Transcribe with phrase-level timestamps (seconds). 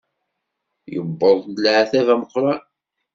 [0.93, 2.59] Yuweḍ-d leɛtab ameqran.